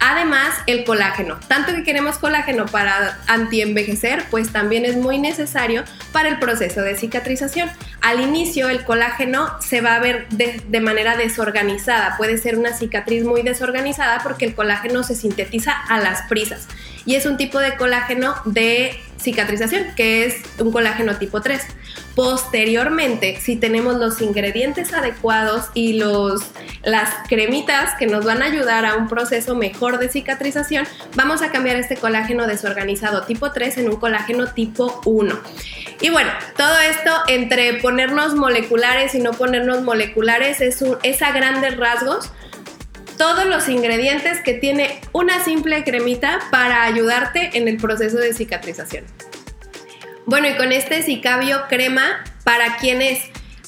Además, 0.00 0.54
el 0.66 0.84
colágeno. 0.84 1.38
Tanto 1.48 1.72
que 1.72 1.82
queremos 1.82 2.18
colágeno 2.18 2.66
para 2.66 3.18
anti-envejecer, 3.26 4.24
pues 4.30 4.52
también 4.52 4.84
es 4.84 4.96
muy 4.96 5.18
necesario 5.18 5.84
para 6.12 6.28
el 6.28 6.38
proceso 6.38 6.82
de 6.82 6.96
cicatrización. 6.96 7.70
Al 8.02 8.20
inicio, 8.20 8.68
el 8.68 8.84
colágeno 8.84 9.50
se 9.60 9.80
va 9.80 9.94
a 9.94 10.00
ver 10.00 10.28
de, 10.28 10.60
de 10.68 10.80
manera 10.80 11.16
Puede 12.16 12.38
ser 12.38 12.58
una 12.58 12.72
cicatriz 12.72 13.24
muy 13.24 13.42
desorganizada 13.42 14.20
porque 14.22 14.44
el 14.44 14.54
colágeno 14.54 15.02
se 15.02 15.14
sintetiza 15.14 15.72
a 15.72 16.00
las 16.00 16.22
prisas. 16.22 16.68
Y 17.06 17.16
es 17.16 17.26
un 17.26 17.36
tipo 17.36 17.58
de 17.58 17.76
colágeno 17.76 18.34
de 18.44 18.98
cicatrización, 19.24 19.86
que 19.96 20.26
es 20.26 20.36
un 20.58 20.70
colágeno 20.70 21.16
tipo 21.16 21.40
3. 21.40 21.60
Posteriormente, 22.14 23.40
si 23.40 23.56
tenemos 23.56 23.96
los 23.96 24.20
ingredientes 24.20 24.92
adecuados 24.92 25.70
y 25.74 25.94
los, 25.94 26.42
las 26.82 27.10
cremitas 27.28 27.94
que 27.98 28.06
nos 28.06 28.24
van 28.24 28.42
a 28.42 28.46
ayudar 28.46 28.84
a 28.84 28.96
un 28.96 29.08
proceso 29.08 29.54
mejor 29.56 29.98
de 29.98 30.08
cicatrización, 30.08 30.86
vamos 31.16 31.42
a 31.42 31.50
cambiar 31.50 31.76
este 31.76 31.96
colágeno 31.96 32.46
desorganizado 32.46 33.22
tipo 33.22 33.50
3 33.50 33.78
en 33.78 33.88
un 33.88 33.96
colágeno 33.96 34.52
tipo 34.52 35.00
1. 35.04 35.34
Y 36.00 36.10
bueno, 36.10 36.30
todo 36.56 36.78
esto 36.80 37.10
entre 37.28 37.74
ponernos 37.74 38.34
moleculares 38.34 39.14
y 39.14 39.20
no 39.20 39.32
ponernos 39.32 39.82
moleculares 39.82 40.60
es, 40.60 40.82
un, 40.82 40.98
es 41.02 41.22
a 41.22 41.32
grandes 41.32 41.76
rasgos 41.76 42.30
todos 43.16 43.46
los 43.46 43.68
ingredientes 43.68 44.40
que 44.40 44.54
tiene 44.54 45.00
una 45.12 45.42
simple 45.44 45.84
cremita 45.84 46.40
para 46.50 46.84
ayudarte 46.84 47.50
en 47.54 47.68
el 47.68 47.76
proceso 47.76 48.18
de 48.18 48.32
cicatrización. 48.32 49.04
Bueno, 50.26 50.48
y 50.48 50.56
con 50.56 50.72
este 50.72 51.02
Cicabio 51.02 51.64
crema, 51.68 52.24
para 52.44 52.76
quienes 52.76 53.20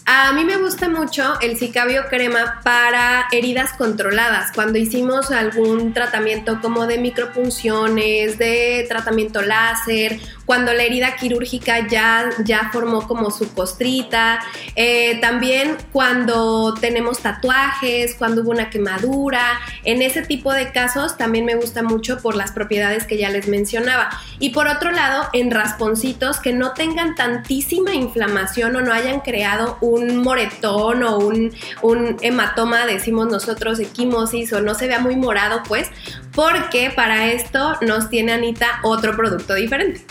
a 0.09 0.33
mí 0.33 0.45
me 0.45 0.57
gusta 0.57 0.89
mucho 0.89 1.35
el 1.41 1.57
Cicabio 1.57 2.05
crema 2.09 2.61
para 2.63 3.27
heridas 3.33 3.73
controladas. 3.73 4.53
Cuando 4.55 4.79
hicimos 4.79 5.33
algún 5.33 5.93
tratamiento 5.95 6.61
como 6.61 6.87
de 6.87 6.99
micropunciones, 6.99 8.39
de 8.39 8.87
tratamiento 8.89 9.43
láser 9.43 10.21
cuando 10.47 10.73
la 10.73 10.85
herida 10.85 11.17
quirúrgica 11.17 11.87
ya, 11.89 12.31
ya 12.45 12.71
formó 12.73 13.07
como 13.07 13.31
su 13.31 13.53
costrita, 13.53 14.41
eh, 14.77 15.19
también 15.21 15.77
cuando 15.93 16.75
tenemos 16.75 17.19
tatuajes, 17.19 18.15
cuando 18.15 18.43
hubo 18.43 18.53
una 18.53 18.71
quemadura, 18.71 19.61
en 19.85 20.03
ese 20.03 20.23
tipo 20.23 20.53
de 20.53 20.71
casos 20.73 21.17
también 21.17 21.45
me 21.45 21.57
gusta 21.57 21.83
mucho 21.83 22.19
por 22.19 22.37
las 22.37 22.53
propiedades 22.53 23.07
que 23.07 23.19
ya 23.19 23.29
les 23.31 23.49
mencionaba. 23.49 24.09
Y 24.39 24.51
por 24.51 24.69
otro 24.69 24.93
lado, 24.93 25.29
en 25.33 25.51
rasponcitos 25.51 26.39
que 26.39 26.53
no 26.53 26.73
tengan 26.73 27.15
tantísima 27.15 27.95
inflamación 27.95 28.77
o 28.77 28.81
no 28.81 28.93
hayan 28.93 29.21
creado 29.21 29.79
un 29.81 30.19
moretón 30.19 31.03
o 31.03 31.19
un, 31.19 31.53
un 31.83 32.17
hematoma, 32.21 32.87
decimos 32.87 33.27
nosotros, 33.27 33.81
equimosis 33.81 34.53
o 34.53 34.61
no 34.61 34.75
se 34.75 34.87
vea 34.87 35.01
muy 35.01 35.17
morado, 35.17 35.63
pues, 35.67 35.91
porque 36.33 36.93
para 36.95 37.33
esto 37.33 37.77
nos 37.81 38.09
tiene 38.11 38.33
Anita 38.33 38.81
otro 38.83 39.17
producto 39.17 39.55
diferente. 39.55 40.05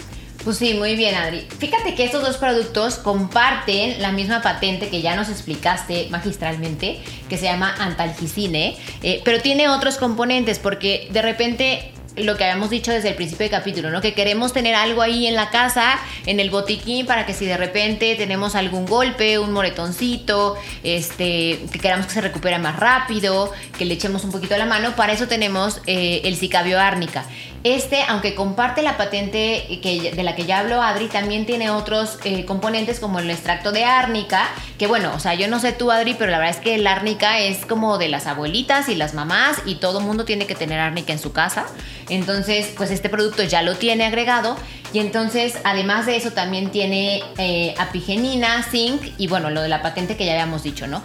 Pues 0.45 0.57
sí, 0.57 0.75
muy 0.75 0.95
bien, 0.95 1.15
Adri. 1.15 1.41
Fíjate 1.57 1.95
que 1.95 2.03
estos 2.03 2.21
dos 2.21 2.37
productos 2.37 2.97
comparten 2.97 3.99
la 3.99 4.11
misma 4.11 4.43
patente 4.43 4.89
que 4.89 5.01
ya 5.01 5.15
nos 5.15 5.27
explicaste 5.29 6.07
magistralmente, 6.11 6.99
que 7.27 7.39
se 7.39 7.45
llama 7.45 7.73
antalgicine, 7.79 8.77
eh, 9.01 9.21
pero 9.25 9.41
tiene 9.41 9.69
otros 9.69 9.97
componentes 9.97 10.59
porque 10.59 11.07
de 11.11 11.23
repente 11.23 11.91
lo 12.15 12.37
que 12.37 12.43
habíamos 12.43 12.69
dicho 12.69 12.91
desde 12.91 13.09
el 13.09 13.15
principio 13.15 13.45
del 13.45 13.57
capítulo, 13.57 13.89
¿no? 13.89 14.01
Que 14.01 14.13
queremos 14.13 14.53
tener 14.53 14.75
algo 14.75 15.01
ahí 15.01 15.25
en 15.25 15.33
la 15.33 15.49
casa, 15.49 15.99
en 16.27 16.39
el 16.39 16.51
botiquín, 16.51 17.07
para 17.07 17.25
que 17.25 17.33
si 17.33 17.47
de 17.47 17.57
repente 17.57 18.13
tenemos 18.15 18.53
algún 18.53 18.85
golpe, 18.85 19.39
un 19.39 19.51
moretoncito, 19.51 20.57
este, 20.83 21.59
que 21.71 21.79
queramos 21.79 22.05
que 22.05 22.13
se 22.13 22.21
recupere 22.21 22.59
más 22.59 22.79
rápido, 22.79 23.51
que 23.79 23.85
le 23.85 23.95
echemos 23.95 24.23
un 24.23 24.31
poquito 24.31 24.53
a 24.53 24.59
la 24.59 24.67
mano, 24.67 24.95
para 24.95 25.11
eso 25.11 25.27
tenemos 25.27 25.81
eh, 25.87 26.21
el 26.23 26.37
Cicabio 26.37 26.79
árnica. 26.79 27.25
Este, 27.65 28.03
aunque 28.07 28.35
comparte 28.35 28.83
la 28.83 28.95
patente 28.95 29.65
de 29.81 30.23
la 30.23 30.35
que 30.35 30.45
ya 30.45 30.59
habló 30.59 30.83
Adri, 30.83 31.07
también 31.07 31.47
tiene 31.47 31.71
otros 31.71 32.19
eh, 32.23 32.45
componentes 32.45 32.99
como 32.99 33.17
el 33.17 33.27
extracto 33.27 33.71
de 33.71 33.83
árnica, 33.83 34.47
que 34.77 34.85
bueno, 34.85 35.11
o 35.15 35.19
sea, 35.19 35.33
yo 35.33 35.47
no 35.47 35.59
sé 35.59 35.71
tú 35.71 35.89
Adri, 35.91 36.13
pero 36.13 36.29
la 36.29 36.37
verdad 36.37 36.55
es 36.55 36.61
que 36.61 36.75
el 36.75 36.85
árnica 36.85 37.39
es 37.39 37.65
como 37.65 37.97
de 37.97 38.07
las 38.07 38.27
abuelitas 38.27 38.87
y 38.87 38.93
las 38.93 39.15
mamás 39.15 39.63
y 39.65 39.75
todo 39.77 39.99
mundo 39.99 40.25
tiene 40.25 40.45
que 40.45 40.53
tener 40.53 40.79
árnica 40.79 41.11
en 41.11 41.17
su 41.17 41.33
casa. 41.33 41.65
Entonces, 42.07 42.71
pues 42.77 42.91
este 42.91 43.09
producto 43.09 43.41
ya 43.41 43.63
lo 43.63 43.73
tiene 43.73 44.05
agregado 44.05 44.55
y 44.93 44.99
entonces, 44.99 45.57
además 45.63 46.05
de 46.05 46.17
eso, 46.17 46.33
también 46.33 46.69
tiene 46.69 47.23
eh, 47.39 47.73
apigenina, 47.79 48.61
zinc 48.61 49.01
y 49.17 49.25
bueno, 49.25 49.49
lo 49.49 49.63
de 49.63 49.69
la 49.69 49.81
patente 49.81 50.15
que 50.15 50.27
ya 50.27 50.33
habíamos 50.33 50.61
dicho, 50.61 50.85
¿no? 50.85 51.01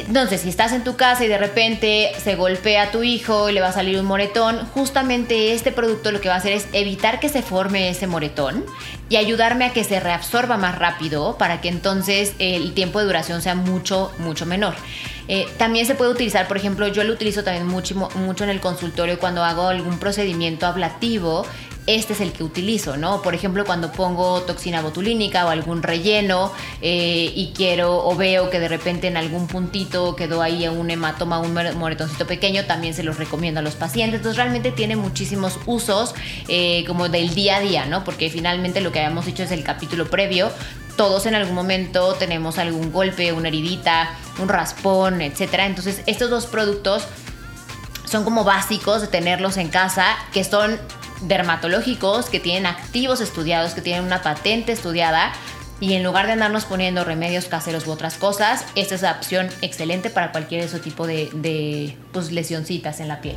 Entonces, 0.00 0.42
si 0.42 0.48
estás 0.48 0.72
en 0.72 0.84
tu 0.84 0.96
casa 0.96 1.24
y 1.24 1.28
de 1.28 1.38
repente 1.38 2.12
se 2.22 2.34
golpea 2.34 2.84
a 2.84 2.90
tu 2.90 3.02
hijo 3.02 3.48
y 3.48 3.52
le 3.52 3.60
va 3.60 3.68
a 3.68 3.72
salir 3.72 3.98
un 3.98 4.06
moretón, 4.06 4.66
justamente 4.74 5.52
este 5.52 5.72
producto 5.72 6.12
lo 6.12 6.20
que 6.20 6.28
va 6.28 6.34
a 6.34 6.38
hacer 6.38 6.52
es 6.52 6.66
evitar 6.72 7.20
que 7.20 7.28
se 7.28 7.42
forme 7.42 7.88
ese 7.88 8.06
moretón 8.06 8.64
y 9.08 9.16
ayudarme 9.16 9.64
a 9.64 9.72
que 9.72 9.84
se 9.84 10.00
reabsorba 10.00 10.56
más 10.56 10.78
rápido 10.78 11.38
para 11.38 11.60
que 11.60 11.68
entonces 11.68 12.34
el 12.38 12.74
tiempo 12.74 12.98
de 12.98 13.06
duración 13.06 13.42
sea 13.42 13.54
mucho, 13.54 14.12
mucho 14.18 14.46
menor. 14.46 14.74
Eh, 15.28 15.46
también 15.58 15.86
se 15.86 15.94
puede 15.94 16.12
utilizar, 16.12 16.46
por 16.46 16.56
ejemplo, 16.56 16.86
yo 16.88 17.02
lo 17.02 17.12
utilizo 17.12 17.42
también 17.42 17.66
mucho, 17.66 17.94
mucho 18.14 18.44
en 18.44 18.50
el 18.50 18.60
consultorio 18.60 19.18
cuando 19.18 19.42
hago 19.42 19.68
algún 19.68 19.98
procedimiento 19.98 20.66
ablativo 20.66 21.46
este 21.86 22.14
es 22.14 22.20
el 22.20 22.32
que 22.32 22.42
utilizo, 22.42 22.96
¿no? 22.96 23.22
Por 23.22 23.34
ejemplo, 23.34 23.64
cuando 23.64 23.92
pongo 23.92 24.42
toxina 24.42 24.82
botulínica 24.82 25.46
o 25.46 25.50
algún 25.50 25.82
relleno 25.82 26.52
eh, 26.82 27.32
y 27.34 27.52
quiero 27.54 28.04
o 28.04 28.16
veo 28.16 28.50
que 28.50 28.58
de 28.58 28.68
repente 28.68 29.06
en 29.06 29.16
algún 29.16 29.46
puntito 29.46 30.16
quedó 30.16 30.42
ahí 30.42 30.66
un 30.66 30.90
hematoma, 30.90 31.38
un 31.38 31.54
moretoncito 31.54 32.26
pequeño, 32.26 32.64
también 32.64 32.94
se 32.94 33.02
los 33.02 33.18
recomiendo 33.18 33.60
a 33.60 33.62
los 33.62 33.74
pacientes. 33.74 34.18
Entonces 34.18 34.36
realmente 34.36 34.72
tiene 34.72 34.96
muchísimos 34.96 35.58
usos 35.66 36.14
eh, 36.48 36.84
como 36.86 37.08
del 37.08 37.34
día 37.34 37.56
a 37.56 37.60
día, 37.60 37.86
¿no? 37.86 38.02
Porque 38.04 38.30
finalmente 38.30 38.80
lo 38.80 38.90
que 38.90 39.00
habíamos 39.00 39.26
dicho 39.26 39.44
es 39.44 39.52
el 39.52 39.62
capítulo 39.62 40.10
previo, 40.10 40.50
todos 40.96 41.26
en 41.26 41.34
algún 41.34 41.54
momento 41.54 42.14
tenemos 42.14 42.58
algún 42.58 42.90
golpe, 42.90 43.32
una 43.32 43.48
heridita, 43.48 44.10
un 44.38 44.48
raspón, 44.48 45.20
etcétera. 45.20 45.66
Entonces, 45.66 46.02
estos 46.06 46.30
dos 46.30 46.46
productos 46.46 47.04
son 48.06 48.24
como 48.24 48.44
básicos 48.44 49.02
de 49.02 49.08
tenerlos 49.08 49.56
en 49.56 49.68
casa, 49.68 50.16
que 50.32 50.42
son 50.42 50.78
dermatológicos, 51.22 52.26
que 52.26 52.40
tienen 52.40 52.66
activos 52.66 53.20
estudiados, 53.20 53.74
que 53.74 53.80
tienen 53.80 54.04
una 54.04 54.22
patente 54.22 54.72
estudiada. 54.72 55.32
Y 55.78 55.92
en 55.92 56.02
lugar 56.02 56.26
de 56.26 56.32
andarnos 56.32 56.64
poniendo 56.64 57.04
remedios 57.04 57.46
caseros 57.46 57.86
u 57.86 57.90
otras 57.90 58.14
cosas, 58.14 58.64
esta 58.76 58.94
es 58.94 59.02
la 59.02 59.12
opción 59.12 59.48
excelente 59.60 60.08
para 60.08 60.32
cualquier 60.32 60.64
ese 60.64 60.78
tipo 60.78 61.06
de, 61.06 61.28
de 61.34 61.96
pues, 62.12 62.32
lesioncitas 62.32 63.00
en 63.00 63.08
la 63.08 63.20
piel. 63.20 63.36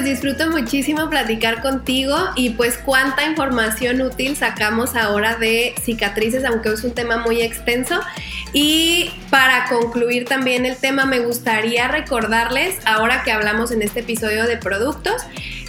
Pues 0.00 0.12
disfruto 0.12 0.50
muchísimo 0.50 1.10
platicar 1.10 1.60
contigo 1.60 2.16
y 2.34 2.50
pues 2.50 2.78
cuánta 2.78 3.26
información 3.26 4.00
útil 4.00 4.34
sacamos 4.34 4.96
ahora 4.96 5.36
de 5.36 5.74
cicatrices, 5.82 6.42
aunque 6.46 6.70
es 6.70 6.84
un 6.84 6.92
tema 6.94 7.18
muy 7.18 7.42
extenso. 7.42 8.00
Y 8.54 9.10
para 9.28 9.66
concluir 9.68 10.24
también 10.24 10.64
el 10.64 10.76
tema, 10.76 11.04
me 11.04 11.20
gustaría 11.20 11.86
recordarles, 11.86 12.76
ahora 12.86 13.22
que 13.24 13.30
hablamos 13.30 13.72
en 13.72 13.82
este 13.82 14.00
episodio 14.00 14.46
de 14.46 14.56
productos, 14.56 15.20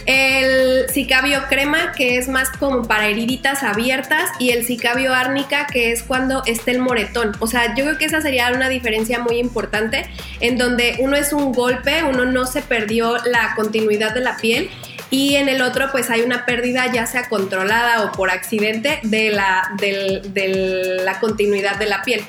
el 0.06 0.88
cicabio 0.90 1.44
crema, 1.48 1.92
que 1.92 2.16
es 2.18 2.28
más 2.28 2.50
como 2.50 2.82
para 2.82 3.06
heriditas 3.06 3.62
abiertas, 3.62 4.30
y 4.38 4.50
el 4.50 4.64
cicabio 4.64 5.14
árnica, 5.14 5.66
que 5.66 5.92
es 5.92 6.02
cuando 6.02 6.42
está 6.46 6.70
el 6.70 6.78
moretón. 6.78 7.32
O 7.40 7.46
sea, 7.46 7.74
yo 7.74 7.84
creo 7.84 7.98
que 7.98 8.06
esa 8.06 8.20
sería 8.20 8.50
una 8.52 8.68
diferencia 8.68 9.18
muy 9.18 9.38
importante, 9.38 10.08
en 10.40 10.58
donde 10.58 10.96
uno 11.00 11.16
es 11.16 11.32
un 11.32 11.52
golpe, 11.52 12.02
uno 12.04 12.24
no 12.24 12.46
se 12.46 12.62
perdió 12.62 13.16
la 13.24 13.54
continuidad 13.54 14.14
de 14.14 14.20
la 14.20 14.36
piel, 14.36 14.70
y 15.12 15.36
en 15.36 15.50
el 15.50 15.60
otro 15.60 15.92
pues 15.92 16.08
hay 16.08 16.22
una 16.22 16.46
pérdida 16.46 16.90
ya 16.90 17.06
sea 17.06 17.28
controlada 17.28 18.04
o 18.04 18.12
por 18.12 18.30
accidente 18.30 18.98
de 19.02 19.30
la, 19.30 19.70
de 19.78 21.00
la 21.04 21.20
continuidad 21.20 21.76
de 21.76 21.86
la 21.86 22.02
piel. 22.02 22.24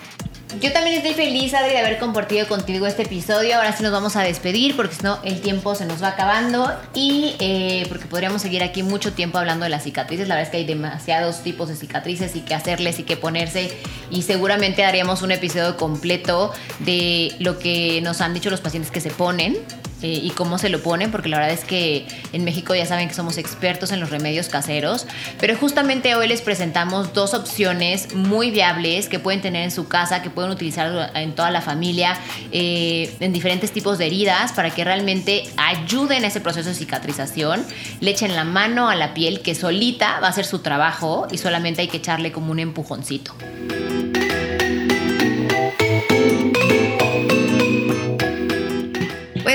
Yo 0.62 0.72
también 0.72 0.98
estoy 0.98 1.13
feliz, 1.13 1.53
Adri, 1.53 1.72
de 1.72 1.79
haber 1.79 1.98
compartido 1.98 2.48
contigo 2.48 2.86
este 2.86 3.03
episodio. 3.03 3.55
Ahora 3.55 3.75
sí 3.75 3.81
nos 3.81 3.91
vamos 3.91 4.15
a 4.15 4.22
despedir 4.22 4.75
porque 4.75 4.95
si 4.95 5.03
no 5.03 5.19
el 5.24 5.41
tiempo 5.41 5.74
se 5.75 5.86
nos 5.86 6.01
va 6.01 6.10
acabando 6.10 6.72
y 6.93 7.36
eh, 7.39 7.86
porque 7.89 8.05
podríamos 8.05 8.41
seguir 8.41 8.62
aquí 8.63 8.83
mucho 8.83 9.13
tiempo 9.13 9.38
hablando 9.38 9.63
de 9.63 9.69
las 9.69 9.83
cicatrices. 9.83 10.27
La 10.27 10.36
verdad 10.36 10.48
es 10.48 10.51
que 10.51 10.57
hay 10.57 10.65
demasiados 10.65 11.41
tipos 11.41 11.69
de 11.69 11.75
cicatrices 11.75 12.36
y 12.36 12.41
que 12.41 12.53
hacerles 12.53 13.00
y 13.00 13.03
que 13.03 13.17
ponerse 13.17 13.72
y 14.12 14.22
seguramente 14.22 14.86
haríamos 14.86 15.22
un 15.22 15.31
episodio 15.31 15.75
completo 15.75 16.53
de 16.79 17.36
lo 17.39 17.57
que 17.57 18.01
nos 18.01 18.22
han 18.22 18.33
dicho 18.33 18.50
los 18.50 18.62
pacientes 18.62 18.91
que 18.91 19.01
se 19.01 19.10
ponen 19.10 19.57
eh, 20.03 20.19
y 20.22 20.29
cómo 20.31 20.57
se 20.57 20.69
lo 20.69 20.81
ponen, 20.81 21.12
porque 21.12 21.29
la 21.29 21.38
verdad 21.38 21.53
es 21.53 21.63
que 21.63 22.05
en 22.33 22.43
México 22.43 22.75
ya 22.75 22.86
saben 22.86 23.07
que 23.07 23.13
somos 23.13 23.38
expertos 23.38 23.91
en 23.91 24.00
los 24.00 24.10
remedios 24.10 24.50
caseros, 24.50 25.07
pero 25.39 25.55
justamente 25.55 26.15
hoy 26.15 26.27
les 26.27 26.41
presentamos 26.41 27.13
dos 27.13 27.33
opciones 27.33 28.13
muy 28.13 28.51
viables 28.51 29.07
que 29.07 29.19
pueden 29.19 29.41
tener 29.41 29.63
en 29.63 29.72
su 29.72 29.88
casa, 29.88 30.22
que 30.22 30.29
pueden 30.29 30.51
utilizar 30.51 31.12
en 31.15 31.33
toda 31.36 31.51
la 31.51 31.62
familia, 31.62 32.17
eh, 32.51 33.15
en 33.19 33.33
diferentes 33.33 33.72
tipos 33.72 33.98
de 33.98 34.07
heridas, 34.07 34.51
para 34.51 34.69
que 34.69 34.83
realmente 34.83 35.43
ayuden 35.57 36.25
a 36.25 36.27
ese 36.27 36.41
proceso 36.41 36.69
de 36.69 36.75
cicatrización, 36.75 37.65
le 38.00 38.12
echen 38.12 38.36
la 38.36 38.43
mano 38.43 38.89
a 38.89 38.95
la 38.95 39.13
piel 39.13 39.41
que 39.41 39.55
solita 39.55 40.19
va 40.19 40.27
a 40.27 40.29
hacer 40.31 40.45
su 40.45 40.60
trabajo 40.60 41.27
y 41.31 41.38
solamente 41.38 41.81
hay 41.81 41.88
que 41.88 41.98
echarle 41.98 42.31
como 42.31 42.51
un 42.51 42.60
empujoncito. 42.60 43.33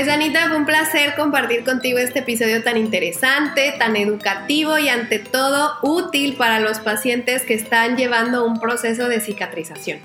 Anita, 0.09 0.47
fue 0.47 0.57
un 0.57 0.65
placer 0.65 1.13
compartir 1.15 1.63
contigo 1.63 1.99
este 1.99 2.19
episodio 2.19 2.63
tan 2.63 2.77
interesante, 2.77 3.75
tan 3.77 3.95
educativo 3.95 4.79
y 4.79 4.89
ante 4.89 5.19
todo 5.19 5.73
útil 5.83 6.35
para 6.35 6.59
los 6.59 6.79
pacientes 6.79 7.43
que 7.43 7.53
están 7.53 7.95
llevando 7.95 8.43
un 8.43 8.59
proceso 8.59 9.07
de 9.07 9.21
cicatrización. 9.21 9.99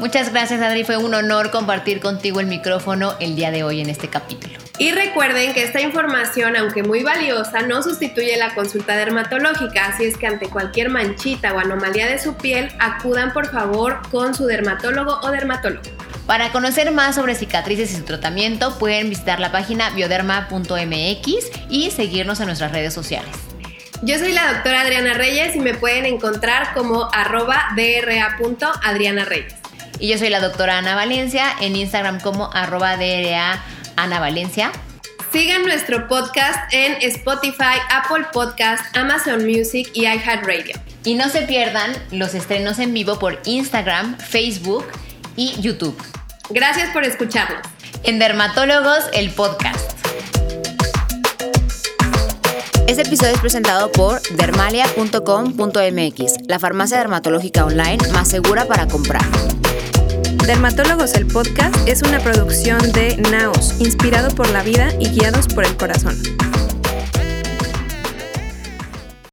Muchas 0.00 0.32
gracias 0.32 0.60
Adri, 0.60 0.84
fue 0.84 0.96
un 0.96 1.14
honor 1.14 1.50
compartir 1.50 2.00
contigo 2.00 2.40
el 2.40 2.46
micrófono 2.46 3.14
el 3.20 3.36
día 3.36 3.50
de 3.50 3.62
hoy 3.62 3.80
en 3.80 3.90
este 3.90 4.08
capítulo. 4.08 4.54
Y 4.78 4.92
recuerden 4.92 5.54
que 5.54 5.64
esta 5.64 5.80
información, 5.80 6.56
aunque 6.56 6.82
muy 6.82 7.02
valiosa, 7.02 7.62
no 7.62 7.82
sustituye 7.82 8.36
la 8.36 8.54
consulta 8.54 8.96
dermatológica, 8.96 9.86
así 9.86 10.04
es 10.04 10.16
que 10.16 10.26
ante 10.26 10.48
cualquier 10.48 10.88
manchita 10.88 11.52
o 11.52 11.58
anomalía 11.58 12.06
de 12.06 12.18
su 12.18 12.36
piel, 12.36 12.70
acudan 12.78 13.32
por 13.32 13.50
favor 13.50 14.00
con 14.10 14.34
su 14.34 14.46
dermatólogo 14.46 15.18
o 15.22 15.30
dermatólogo. 15.30 16.07
Para 16.28 16.52
conocer 16.52 16.92
más 16.92 17.14
sobre 17.14 17.34
cicatrices 17.34 17.90
y 17.90 17.96
su 17.96 18.04
tratamiento, 18.04 18.78
pueden 18.78 19.08
visitar 19.08 19.40
la 19.40 19.50
página 19.50 19.88
bioderma.mx 19.88 21.26
y 21.70 21.90
seguirnos 21.90 22.38
en 22.40 22.46
nuestras 22.46 22.70
redes 22.70 22.92
sociales. 22.92 23.34
Yo 24.02 24.18
soy 24.18 24.34
la 24.34 24.52
doctora 24.52 24.82
Adriana 24.82 25.14
Reyes 25.14 25.56
y 25.56 25.60
me 25.60 25.72
pueden 25.72 26.04
encontrar 26.04 26.74
como 26.74 27.08
arroba 27.14 27.68
dra.adriana 27.74 29.24
Reyes. 29.24 29.54
Y 30.00 30.08
yo 30.08 30.18
soy 30.18 30.28
la 30.28 30.40
doctora 30.40 30.76
Ana 30.76 30.94
Valencia 30.94 31.46
en 31.62 31.74
Instagram 31.74 32.20
como 32.20 32.52
arroba 32.52 32.98
dra 32.98 33.64
Ana 33.96 34.20
Valencia. 34.20 34.70
Sigan 35.32 35.62
nuestro 35.62 36.08
podcast 36.08 36.58
en 36.74 36.98
Spotify, 37.10 37.78
Apple 37.90 38.26
Podcast, 38.34 38.94
Amazon 38.94 39.46
Music 39.46 39.88
y 39.94 40.02
iHeartRadio. 40.02 40.78
Y 41.04 41.14
no 41.14 41.30
se 41.30 41.40
pierdan 41.46 41.90
los 42.10 42.34
estrenos 42.34 42.78
en 42.80 42.92
vivo 42.92 43.18
por 43.18 43.40
Instagram, 43.46 44.18
Facebook 44.18 44.84
y 45.34 45.58
YouTube. 45.62 45.96
Gracias 46.50 46.90
por 46.90 47.04
escucharnos. 47.04 47.60
En 48.04 48.18
Dermatólogos, 48.18 49.04
el 49.12 49.30
podcast. 49.30 49.92
Este 52.86 53.02
episodio 53.02 53.34
es 53.34 53.40
presentado 53.40 53.92
por 53.92 54.22
dermalia.com.mx, 54.36 56.48
la 56.48 56.58
farmacia 56.58 56.98
dermatológica 56.98 57.66
online 57.66 57.98
más 58.12 58.28
segura 58.28 58.64
para 58.64 58.86
comprar. 58.86 59.24
Dermatólogos 60.46 61.14
el 61.14 61.26
podcast 61.26 61.76
es 61.86 62.02
una 62.02 62.18
producción 62.20 62.92
de 62.92 63.18
Naos, 63.30 63.78
inspirado 63.80 64.34
por 64.34 64.48
la 64.48 64.62
vida 64.62 64.88
y 64.98 65.10
guiados 65.10 65.48
por 65.48 65.66
el 65.66 65.76
corazón. 65.76 66.16